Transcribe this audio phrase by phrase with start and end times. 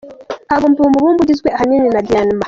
[0.51, 2.35] Havumbuwe umubumbe ugizwe ahanini na diyama